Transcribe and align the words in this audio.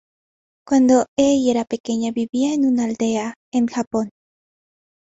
Cuando 0.67 1.05
Ai 1.25 1.39
era 1.51 1.63
pequeña 1.73 2.09
vivía 2.11 2.55
en 2.55 2.65
una 2.65 2.85
aldea 2.85 3.35
en 3.53 3.67
Japón. 3.67 4.09